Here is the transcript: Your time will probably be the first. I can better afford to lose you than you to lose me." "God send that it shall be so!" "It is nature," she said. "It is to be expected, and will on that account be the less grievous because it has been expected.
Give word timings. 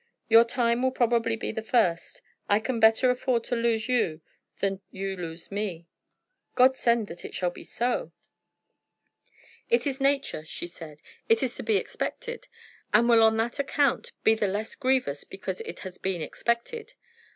Your 0.27 0.45
time 0.45 0.81
will 0.81 0.89
probably 0.89 1.35
be 1.35 1.51
the 1.51 1.61
first. 1.61 2.23
I 2.49 2.59
can 2.59 2.79
better 2.79 3.11
afford 3.11 3.43
to 3.43 3.55
lose 3.55 3.87
you 3.87 4.21
than 4.59 4.81
you 4.89 5.15
to 5.15 5.21
lose 5.21 5.51
me." 5.51 5.85
"God 6.55 6.75
send 6.75 7.05
that 7.05 7.23
it 7.23 7.35
shall 7.35 7.51
be 7.51 7.63
so!" 7.63 8.11
"It 9.69 9.85
is 9.85 10.01
nature," 10.01 10.43
she 10.43 10.65
said. 10.65 11.03
"It 11.29 11.43
is 11.43 11.53
to 11.57 11.61
be 11.61 11.77
expected, 11.77 12.47
and 12.91 13.07
will 13.07 13.21
on 13.21 13.37
that 13.37 13.59
account 13.59 14.11
be 14.23 14.33
the 14.33 14.47
less 14.47 14.73
grievous 14.73 15.23
because 15.23 15.61
it 15.61 15.81
has 15.81 15.99
been 15.99 16.23
expected. 16.23 16.95